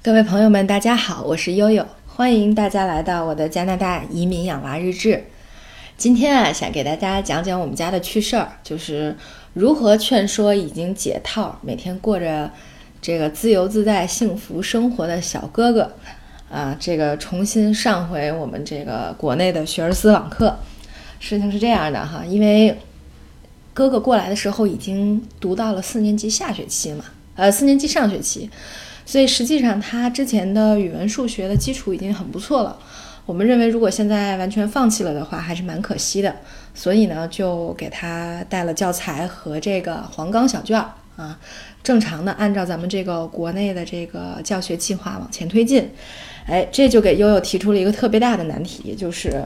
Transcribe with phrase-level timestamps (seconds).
[0.00, 5.24] 各位朋友们，大家好，我是悠悠，欢迎大家来到我的加拿大移民养娃日志。
[5.96, 9.16] 今天啊，想给大家讲讲我们家的趣事儿，就是
[9.54, 12.48] 如何劝说已经解套、每天过着
[13.02, 15.92] 这个自由自在、幸福生活的小哥哥
[16.48, 20.56] 啊，这个重新上回我们这个国内的学而思网课。
[21.18, 22.78] 事情是这样的哈，因为
[23.74, 27.04] 哥哥过来的时候已经读到了四年级下学期嘛，
[27.34, 28.48] 呃，四年级上学期。
[29.08, 32.78] 所以实际上，他之前的语文、数学的基础已经很不错了。
[33.24, 36.36] 我们认为，如果现在完全放弃了的话，还是蛮可惜的。
[36.74, 41.40] 所以呢，就给他带了教材和这个黄冈小卷儿啊，
[41.82, 45.90] 正常的按照咱们这个国内的这个教学计划往前推进。
[46.46, 49.42] 哎，这就给悠悠提出了一个特别大的难题，就是，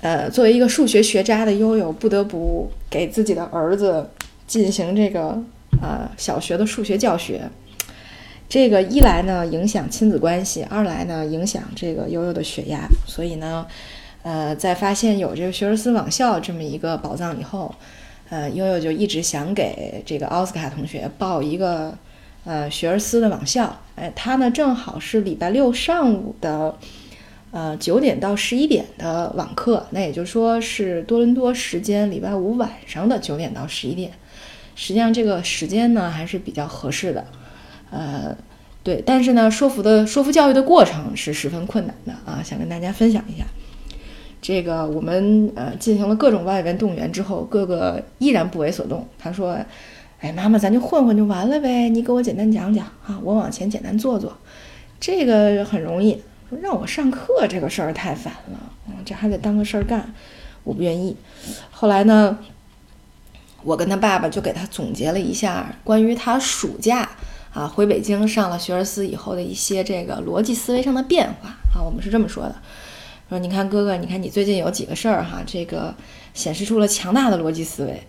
[0.00, 4.08] 呃，作为一个数学学渣的悠悠，不得不给自己的儿子
[4.46, 5.38] 进行这个
[5.82, 7.42] 呃小学的数学教学。
[8.50, 13.64] 这个一来呢影响亲子关系，二来呢影响这个悠悠的血压，所以呢，
[14.24, 17.72] 呃，在发现有这个学而思网校这么一个宝藏以后，
[18.28, 21.96] 呃，悠悠就一直想给这个奥斯卡同学报一个
[22.44, 23.80] 呃学而思的网校。
[23.94, 26.76] 哎，他呢正好是礼拜六上午的
[27.52, 34.10] 呃九点到十一点的网课，那也就说是多伦多时间礼拜五晚上的九点到十一点。
[34.74, 37.24] 实际上这个时间呢还是比较合适的。
[37.90, 38.36] 呃，
[38.82, 43.44] 对，但是呢，说服的说服教育的过程是十分困难的啊，想跟大家分享一下。
[44.42, 49.06] 这个我们呃进行了各种外援动员之后，哥哥依然不为所动。
[49.18, 49.58] 他说
[50.20, 54.32] ：“哎，妈妈，咱就混混就完了呗，你给我简单讲讲啊，我往前简单做做，
[54.98, 56.22] 这个很容易。
[56.62, 58.58] 让我上课这个事儿太烦了，
[59.04, 60.12] 这还得当个事儿干，
[60.64, 61.14] 我不愿意。
[61.70, 62.38] 后来呢，
[63.62, 67.09] 我跟他爸爸就给他总结了一下关于他暑假。”
[67.52, 72.54] 啊，回北京上了学而思以后的一些这个逻辑思维上的变化啊，我们是这么说的：
[73.28, 75.92] 说你看哥哥，你看你最近有几个事儿哈，这个
[76.32, 78.02] 显示出了强大的逻辑思维，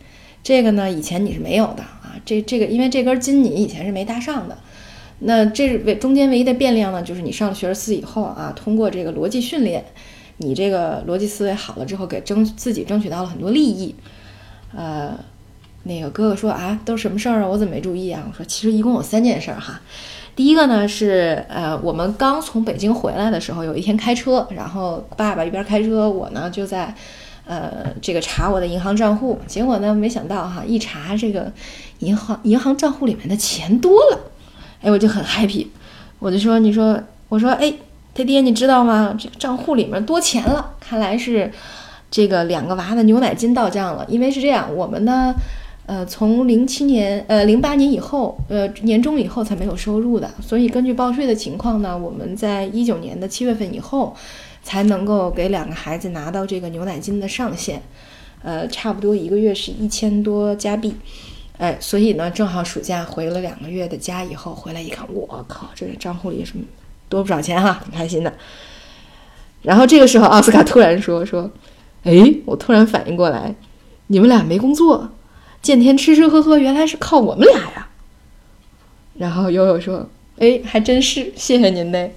[0.44, 2.16] 这个呢以前你是没有的啊。
[2.24, 4.56] 这这个因为这根筋你以前是没搭上的，
[5.20, 9.84] 那这唯中间唯一的变量呢，就是你上了学而思以后啊，通过这个逻辑训练，
[10.38, 13.96] 你这个逻辑思维好了之后，给争自己争取到了很多利益，
[14.76, 15.18] 呃。
[15.84, 17.48] 那个哥哥说啊，都什么事儿啊？
[17.48, 18.24] 我怎么没注意啊？
[18.30, 19.82] 我说其实一共有三件事儿哈。
[20.36, 26.96] 第一个呢是呃，我们刚从北京回来的时候，有一天开车，然后爸爸一边开车，我呢就在
[27.46, 29.40] 呃这个查我的银行账户。
[29.46, 31.52] 结果呢，没想到哈，一查这个
[32.00, 34.20] 银行银行账户里面的钱多了，
[34.82, 35.68] 哎，我就很 happy，
[36.20, 36.98] 我就说你说
[37.28, 37.74] 我说哎，
[38.14, 39.14] 他爹你知道吗？
[39.20, 41.52] 这个账户里面多钱了，看来是
[42.10, 44.06] 这个两个娃的牛奶金到账了。
[44.08, 45.36] 因为是这样，我们呢。
[45.88, 54.16] 呃，从零七年，呃，零八年以后，呃，年终以后才没有收入的，所以根据报税的情况呢，我们在一九年的七月份以后，
[54.64, 57.82] 才能够给两个孩子拿到这个牛奶金的上限，
[58.44, 60.96] 呃，差不多一个月是一千多加币，
[61.58, 66.54] 哎，所以呢，正好暑假回了两个月的家以后，回来一看，我靠，这账户里是
[67.10, 68.32] 多不少钱哈，挺开心的。
[69.64, 71.52] 然后这个时候，奥斯卡突然说说，
[72.04, 73.54] 哎，我突然反应过来，
[74.08, 75.10] 你们俩没工作。
[75.62, 77.88] 见天吃吃喝喝，原来是靠我们俩呀。
[79.18, 82.16] 然后悠悠说：“哎，还真是，谢谢您嘞。”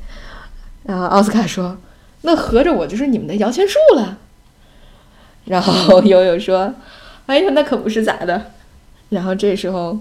[0.84, 1.77] 然后奥斯卡说
[2.22, 4.19] ：“那合着我就是你们的摇钱树了。
[5.44, 6.75] ”然后悠悠说
[7.27, 8.53] ：“哎呀，那可不是咋的。”
[9.10, 10.00] 然后这时候，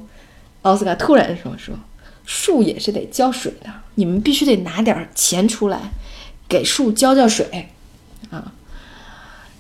[0.62, 1.76] 奥斯卡突然说：“说
[2.26, 5.92] 树也是得浇水的，你们必须得拿点钱出来，
[6.48, 7.70] 给树浇浇水
[8.30, 8.54] 啊。”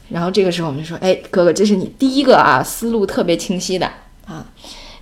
[0.09, 3.90] 然后这个时候我们就说：“哎，哥哥，这是你第一个啊，思路特别清晰的
[4.25, 4.46] 啊。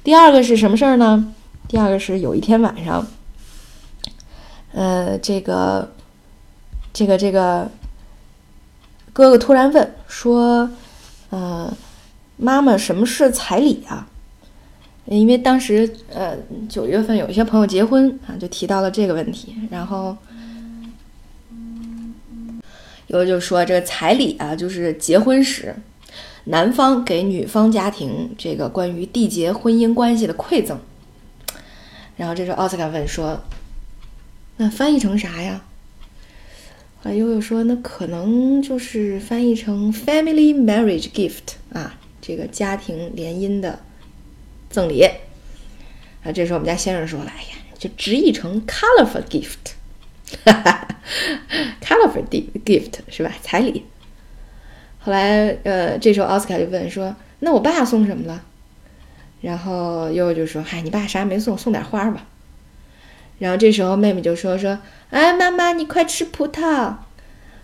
[0.04, 1.34] 第二个是什么事儿呢？
[1.68, 3.06] 第二个是有一天晚上，
[4.74, 5.92] 呃，这个，
[6.94, 7.70] 这个，这个
[9.12, 10.70] 哥哥突然问说
[11.32, 11.76] ：‘呃，
[12.38, 14.08] 妈妈，什么是彩礼啊？’
[15.06, 16.38] 因为当时呃
[16.70, 20.16] 九月份有一些朋友结婚啊，就提到了这个问题，然后。”
[23.12, 25.76] 悠悠就说这个彩礼啊，就是结婚时
[26.46, 30.80] 男方给女方家庭这个关于缔结婚姻关系的馈赠。
[32.16, 33.42] 然后这时候奥斯卡问说
[34.58, 35.62] ：“那翻译成啥呀？”
[37.04, 43.80] 啊，悠悠说：“那可能就是翻译成 family marriage gift 啊，这个家庭联姻的
[44.70, 45.04] 赠礼。”
[46.24, 49.74] 啊，这时候我们家先生说：“了：“哎呀，就直译成 colorful gift。”
[50.46, 50.88] 哈哈
[51.82, 52.24] colorful
[52.66, 53.34] gift 是吧？
[53.42, 53.86] 彩礼。
[55.00, 58.44] 后来，呃，这时候奥斯卡就问说：“那我爸送什么了？”
[59.42, 62.28] 然后悠悠就说：“嗨，你爸啥也没送，送点花吧。”
[63.40, 64.78] 然后这时候妹妹就说说，
[65.10, 66.96] 哎，妈妈你快吃葡萄。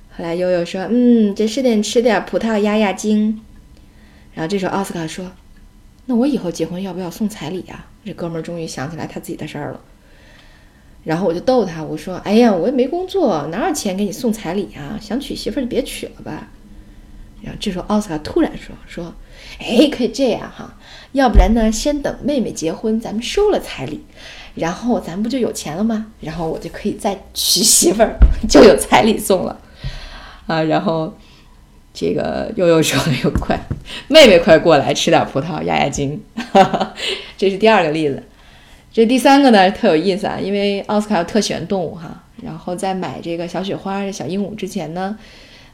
[0.09, 3.41] 后来悠悠说，嗯，这是得吃点葡萄压压惊。
[4.33, 5.31] 然后这时候奥斯卡说，
[6.07, 7.85] 那我以后结婚要不要送彩礼呀？
[8.03, 9.81] 这哥们儿终于想起来他自己的事儿了。
[11.07, 14.99] 然后我就逗他，我说，哎呀，我也没工作，哪有钱给你送彩礼啊？
[14.99, 16.49] 想娶媳妇就别娶了吧。
[17.41, 19.13] 然后这时候奥斯卡突然说说，
[19.57, 20.75] 哎，可以这样哈，
[21.13, 24.03] 要不然呢，先等妹妹结婚，咱们收了彩礼，
[24.55, 26.07] 然后咱不就有钱了吗？
[26.19, 28.17] 然后我就可以再娶媳妇儿，
[28.49, 29.61] 就有彩礼送了
[30.45, 30.61] 啊。
[30.61, 31.15] 然后
[31.93, 33.57] 这个悠悠说又快，
[34.09, 36.21] 妹妹快过来吃点葡萄压压惊。
[37.37, 38.21] 这是第二个例子。
[38.97, 45.15] 这第三个呢特有意思啊，因为奥斯卡特喜欢动物哈，然后在买这个小雪花、小鹦鹉之前呢。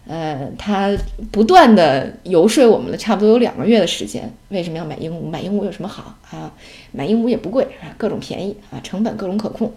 [0.06, 0.92] 呃，他
[1.32, 4.30] 不断的游说我们了，差不多有两个月的时间。
[4.50, 5.26] 为什么要买鹦鹉？
[5.30, 6.52] 买鹦鹉有什么好啊？
[6.92, 9.72] 买鹦鹉也不贵啊，各种便宜啊，成本各种可控，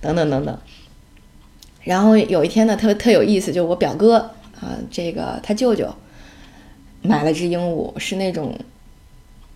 [0.00, 0.56] 等等等等。
[1.82, 4.18] 然后有一天呢，特特有意思，就我表哥
[4.60, 5.92] 啊，这个他舅舅
[7.02, 8.56] 买了只鹦鹉，是那种。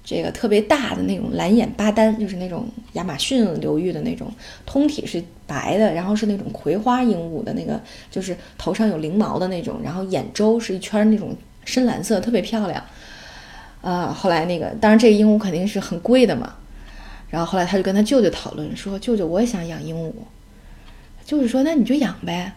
[0.06, 4.32] 这个特别大的那种蓝眼巴丹，就是那种亚马逊流域的那种，
[4.64, 12.80] 通体是白的，然后是那种葵花鹦鹉的那个，就是头上有翎毛的那种，然后眼周是一圈那种深蓝色，特别漂亮。
[13.82, 16.54] 啊，后来那个，当然这个鹦鹉肯定是很贵的嘛。
[17.28, 20.12] 然后后来他就跟他舅舅讨论说：“舅舅，我也想养鹦鹉。”
[21.26, 22.52] 舅舅说：“那你就养呗。”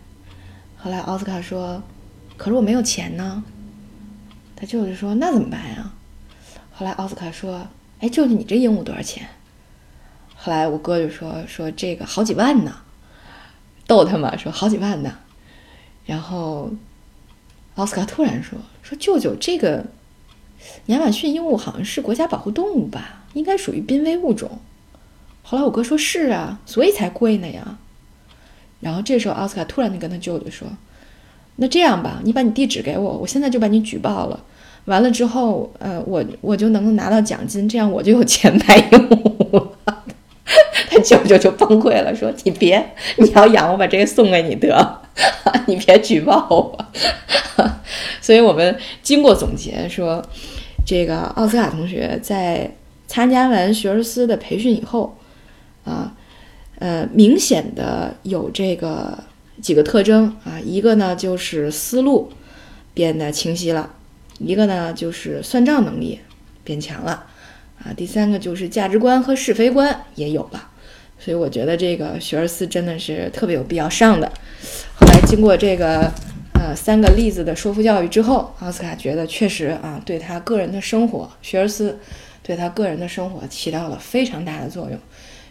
[0.78, 1.81] 后来奥斯卡说
[2.38, 3.44] ：“可是我没有钱呢。”
[4.56, 5.92] 他舅舅说：“那怎么办呀？”
[6.79, 7.67] 后来奥斯卡说
[7.99, 9.27] ：“哎，舅舅，你这鹦鹉多少钱？”
[10.33, 12.73] 后来我哥就说：“说这个好几万呢。”
[13.85, 15.17] 逗他嘛，说好几万呢。
[16.05, 16.71] 然后
[17.75, 19.87] 奥斯卡突然说：“说舅舅，这个
[20.85, 23.25] 亚马逊鹦鹉好像是国家保护动物吧？
[23.33, 24.61] 应该属于濒危物种。”
[25.43, 27.77] 后来我哥说：“是啊，所以才贵呢呀。”
[28.79, 30.69] 然后这时候奥斯卡突然就跟他舅舅说
[31.57, 34.45] ：“那这样吧，你把你地址给我，我现在就把你举报了。”
[34.89, 39.77] 完了之后，呃，我我就能够拿到奖金，这样我就有钱买鹦鹉了。
[40.89, 42.83] 他舅舅就崩溃了，说：“你别，
[43.18, 45.01] 你要养，我把这个送给你得，
[45.68, 46.86] 你别举报我。”
[48.19, 50.24] 所以，我们经过总结说，
[50.83, 52.71] 这个奥斯卡同学在
[53.07, 55.15] 参加完学而思的培训以后，
[55.86, 56.12] 啊，
[56.80, 59.19] 呃，明显的有这个
[59.62, 62.31] 几个特征啊，一个呢就是思路
[62.95, 63.91] 变得清晰了。
[64.39, 66.19] 一个呢，就是算账能力
[66.63, 67.27] 变强了，
[67.83, 70.69] 啊，第三个就是价值观和是非观也有了，
[71.19, 74.31] 所以我觉得这个学而思真的是特别有必要上的。
[74.95, 76.12] 后来经过这个
[76.53, 82.00] 呃三个例子的说服教育之后，奥斯卡觉得确实啊，对他个人的生活，学而思
[82.41, 84.97] 对他个人的生活起到了非常大的作用，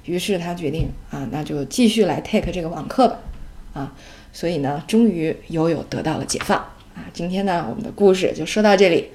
[0.07, 3.19] 于是他决定啊，那就继续来 take 这个网课吧，
[3.75, 3.93] 啊，
[4.33, 6.65] 所以呢，终于悠悠得到了解放。
[6.99, 9.11] 啊，今天呢，我们的故事就说到这里，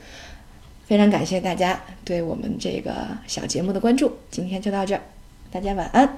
[0.85, 5.01] 非常感谢大家对我们这个小节目的关注，今天就到这儿，
[5.51, 6.17] 大家晚安。